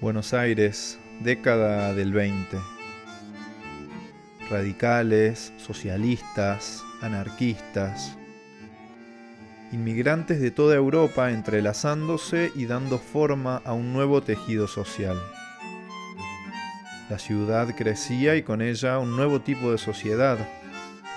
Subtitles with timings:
[0.00, 2.56] Buenos Aires, década del 20.
[4.48, 8.16] Radicales, socialistas, anarquistas,
[9.72, 15.20] inmigrantes de toda Europa entrelazándose y dando forma a un nuevo tejido social.
[17.10, 20.38] La ciudad crecía y con ella un nuevo tipo de sociedad,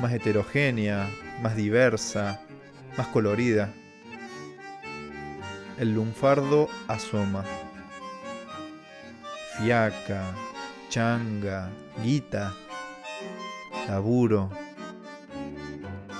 [0.00, 1.10] más heterogénea,
[1.42, 2.42] más diversa,
[2.96, 3.72] más colorida.
[5.80, 7.44] El lunfardo asoma
[9.58, 10.34] fiaca,
[10.88, 11.70] changa,
[12.02, 12.54] guita,
[13.88, 14.50] laburo.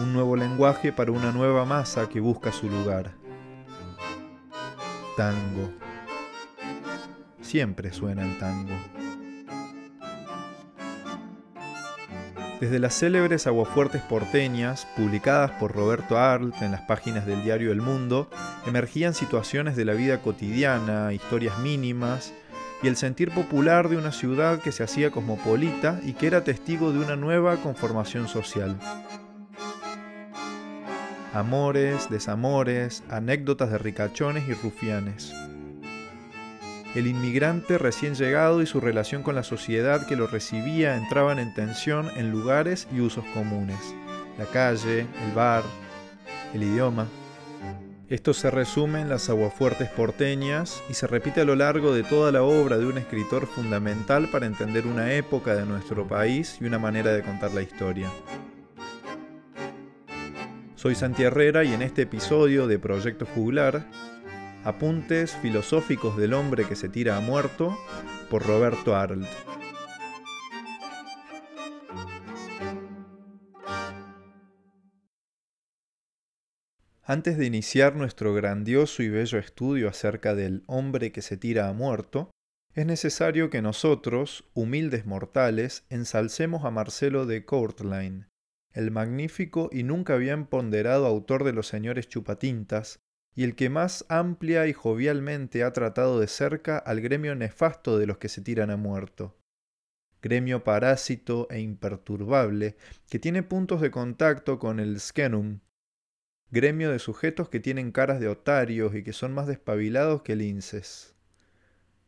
[0.00, 3.12] Un nuevo lenguaje para una nueva masa que busca su lugar.
[5.16, 5.72] Tango.
[7.40, 8.74] Siempre suena el tango.
[12.60, 17.82] Desde las célebres aguafuertes porteñas, publicadas por Roberto Arlt en las páginas del diario El
[17.82, 18.30] Mundo,
[18.64, 22.32] emergían situaciones de la vida cotidiana, historias mínimas
[22.82, 26.92] y el sentir popular de una ciudad que se hacía cosmopolita y que era testigo
[26.92, 28.78] de una nueva conformación social.
[31.32, 35.34] Amores, desamores, anécdotas de ricachones y rufianes.
[36.94, 41.52] El inmigrante recién llegado y su relación con la sociedad que lo recibía entraban en
[41.52, 43.80] tensión en lugares y usos comunes.
[44.38, 45.64] La calle, el bar,
[46.52, 47.08] el idioma.
[48.14, 52.30] Esto se resume en las aguafuertes porteñas y se repite a lo largo de toda
[52.30, 56.78] la obra de un escritor fundamental para entender una época de nuestro país y una
[56.78, 58.08] manera de contar la historia.
[60.76, 63.84] Soy Santi Herrera y en este episodio de Proyecto Juglar,
[64.62, 67.76] apuntes filosóficos del hombre que se tira a muerto
[68.30, 69.26] por Roberto Arlt.
[77.14, 81.72] Antes de iniciar nuestro grandioso y bello estudio acerca del hombre que se tira a
[81.72, 82.32] muerto,
[82.72, 88.26] es necesario que nosotros, humildes mortales, ensalcemos a Marcelo de Courtline,
[88.72, 92.98] el magnífico y nunca bien ponderado autor de Los Señores Chupatintas,
[93.32, 98.08] y el que más amplia y jovialmente ha tratado de cerca al gremio nefasto de
[98.08, 99.38] los que se tiran a muerto.
[100.20, 102.74] Gremio parásito e imperturbable,
[103.08, 105.60] que tiene puntos de contacto con el Skenum,
[106.54, 111.12] gremio de sujetos que tienen caras de otarios y que son más despabilados que linces.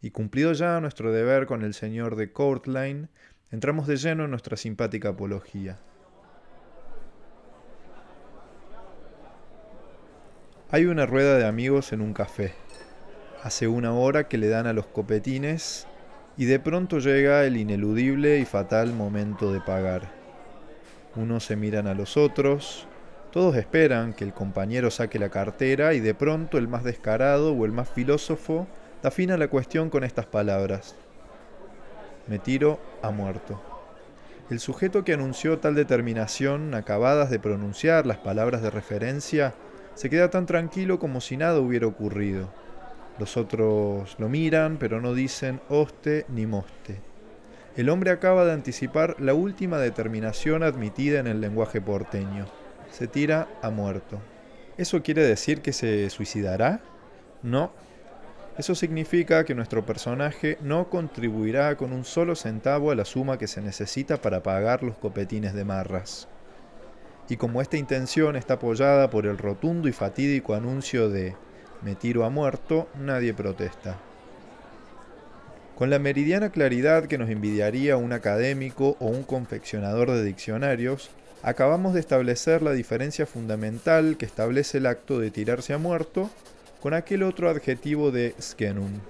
[0.00, 3.08] Y cumplido ya nuestro deber con el señor de Courtline,
[3.50, 5.80] entramos de lleno en nuestra simpática apología.
[10.70, 12.54] Hay una rueda de amigos en un café.
[13.42, 15.88] Hace una hora que le dan a los copetines
[16.36, 20.12] y de pronto llega el ineludible y fatal momento de pagar.
[21.16, 22.86] Unos se miran a los otros,
[23.38, 27.64] todos esperan que el compañero saque la cartera y de pronto el más descarado o
[27.66, 28.66] el más filósofo
[29.00, 30.96] da fin a la cuestión con estas palabras.
[32.26, 33.62] Me tiro a muerto.
[34.50, 39.54] El sujeto que anunció tal determinación, acabadas de pronunciar las palabras de referencia,
[39.94, 42.48] se queda tan tranquilo como si nada hubiera ocurrido.
[43.20, 47.00] Los otros lo miran, pero no dicen hoste ni moste.
[47.76, 52.46] El hombre acaba de anticipar la última determinación admitida en el lenguaje porteño
[52.90, 54.20] se tira a muerto.
[54.76, 56.80] ¿Eso quiere decir que se suicidará?
[57.42, 57.72] No.
[58.56, 63.46] Eso significa que nuestro personaje no contribuirá con un solo centavo a la suma que
[63.46, 66.28] se necesita para pagar los copetines de marras.
[67.28, 71.36] Y como esta intención está apoyada por el rotundo y fatídico anuncio de
[71.82, 73.98] me tiro a muerto, nadie protesta.
[75.76, 81.10] Con la meridiana claridad que nos envidiaría un académico o un confeccionador de diccionarios,
[81.42, 86.30] acabamos de establecer la diferencia fundamental que establece el acto de tirarse a muerto
[86.80, 89.00] con aquel otro adjetivo de skenum.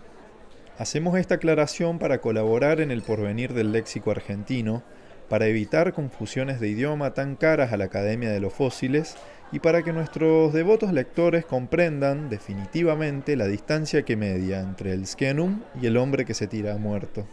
[0.78, 4.82] Hacemos esta aclaración para colaborar en el porvenir del léxico argentino,
[5.28, 9.16] para evitar confusiones de idioma tan caras a la Academia de los Fósiles
[9.50, 15.62] y para que nuestros devotos lectores comprendan definitivamente la distancia que media entre el skenum
[15.80, 17.26] y el hombre que se tira a muerto.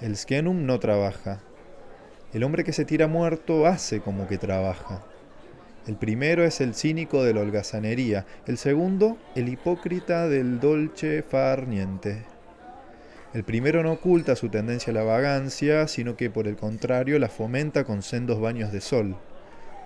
[0.00, 1.40] El skenum no trabaja,
[2.32, 5.02] el hombre que se tira muerto hace como que trabaja.
[5.86, 11.66] El primero es el cínico de la holgazanería, el segundo, el hipócrita del dolce far
[11.66, 12.22] niente.
[13.34, 17.28] El primero no oculta su tendencia a la vagancia, sino que por el contrario la
[17.28, 19.16] fomenta con sendos baños de sol.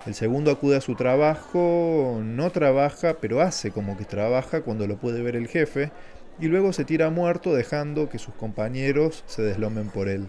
[0.05, 4.97] El segundo acude a su trabajo, no trabaja, pero hace como que trabaja cuando lo
[4.97, 5.91] puede ver el jefe,
[6.39, 10.27] y luego se tira muerto dejando que sus compañeros se deslomen por él.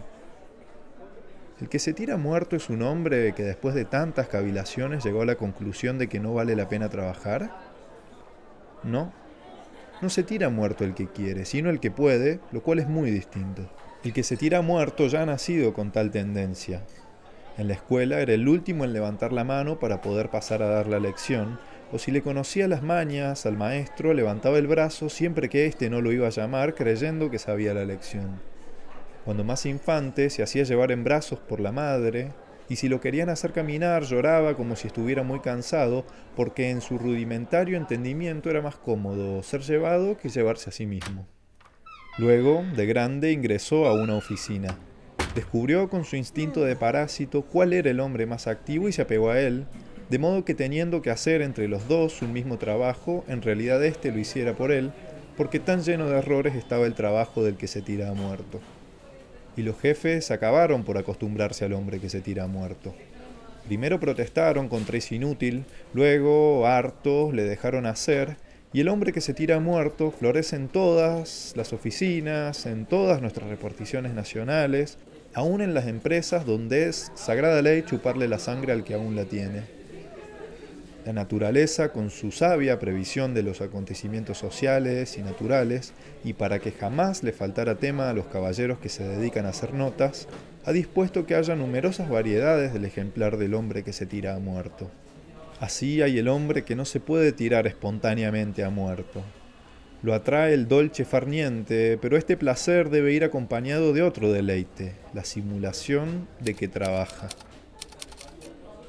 [1.60, 5.26] El que se tira muerto es un hombre que después de tantas cavilaciones llegó a
[5.26, 7.50] la conclusión de que no vale la pena trabajar.
[8.84, 9.12] No.
[10.00, 13.10] no se tira muerto el que quiere, sino el que puede, lo cual es muy
[13.10, 13.68] distinto.
[14.04, 16.84] El que se tira muerto ya ha nacido con tal tendencia.
[17.56, 20.86] En la escuela era el último en levantar la mano para poder pasar a dar
[20.86, 21.58] la lección,
[21.90, 26.00] o si le conocía las mañas al maestro, levantaba el brazo siempre que éste no
[26.00, 28.40] lo iba a llamar, creyendo que sabía la lección.
[29.28, 32.32] Cuando más infante se hacía llevar en brazos por la madre,
[32.70, 36.96] y si lo querían hacer caminar lloraba como si estuviera muy cansado, porque en su
[36.96, 41.26] rudimentario entendimiento era más cómodo ser llevado que llevarse a sí mismo.
[42.16, 44.78] Luego, de grande, ingresó a una oficina.
[45.34, 49.28] Descubrió con su instinto de parásito cuál era el hombre más activo y se apegó
[49.28, 49.66] a él,
[50.08, 54.10] de modo que teniendo que hacer entre los dos un mismo trabajo, en realidad éste
[54.10, 54.90] lo hiciera por él,
[55.36, 58.58] porque tan lleno de errores estaba el trabajo del que se tira muerto
[59.58, 62.94] y los jefes acabaron por acostumbrarse al hombre que se tira muerto.
[63.66, 68.36] Primero protestaron contra ese inútil, luego, hartos, le dejaron hacer,
[68.72, 73.48] y el hombre que se tira muerto florece en todas las oficinas, en todas nuestras
[73.50, 74.96] reparticiones nacionales,
[75.34, 79.24] aún en las empresas donde es sagrada ley chuparle la sangre al que aún la
[79.24, 79.77] tiene.
[81.04, 85.92] La naturaleza, con su sabia previsión de los acontecimientos sociales y naturales,
[86.24, 89.72] y para que jamás le faltara tema a los caballeros que se dedican a hacer
[89.72, 90.28] notas,
[90.64, 94.90] ha dispuesto que haya numerosas variedades del ejemplar del hombre que se tira a muerto.
[95.60, 99.22] Así hay el hombre que no se puede tirar espontáneamente a muerto.
[100.02, 105.24] Lo atrae el dolce farniente, pero este placer debe ir acompañado de otro deleite, la
[105.24, 107.28] simulación de que trabaja.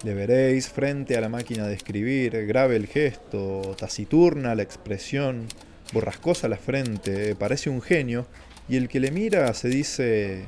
[0.03, 5.45] Le veréis frente a la máquina de escribir, grave el gesto, taciturna la expresión,
[5.91, 8.25] borrascosa la frente, parece un genio,
[8.69, 10.43] y el que le mira se dice,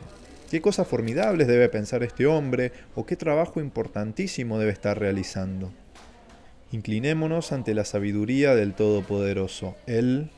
[0.49, 5.69] qué cosas formidables debe pensar este hombre, o qué trabajo importantísimo debe estar realizando.
[6.71, 10.29] Inclinémonos ante la sabiduría del Todopoderoso, Él,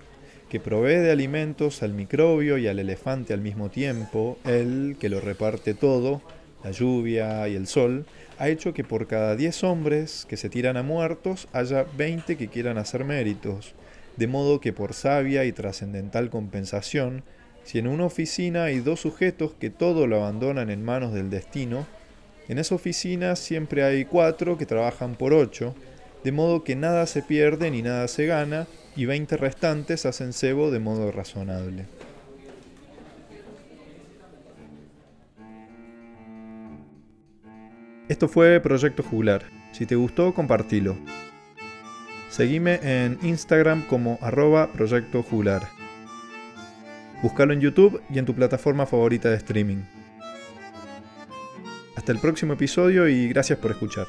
[0.49, 5.21] que provee de alimentos al microbio y al elefante al mismo tiempo, Él, que lo
[5.21, 6.23] reparte todo,
[6.63, 8.05] la lluvia y el sol,
[8.39, 12.47] ha hecho que por cada 10 hombres que se tiran a muertos haya 20 que
[12.47, 13.75] quieran hacer méritos,
[14.17, 17.23] de modo que por sabia y trascendental compensación,
[17.63, 21.85] si en una oficina hay dos sujetos que todo lo abandonan en manos del destino,
[22.49, 25.75] en esa oficina siempre hay cuatro que trabajan por ocho,
[26.23, 30.69] de modo que nada se pierde ni nada se gana, y 20 restantes hacen cebo
[30.69, 31.85] de modo razonable.
[38.09, 39.43] Esto fue Proyecto Juglar.
[39.71, 40.97] Si te gustó, compartilo.
[42.29, 45.67] Seguime en Instagram como arroba Proyecto Juglar.
[47.21, 49.83] Búscalo en YouTube y en tu plataforma favorita de streaming.
[51.95, 54.07] Hasta el próximo episodio y gracias por escuchar.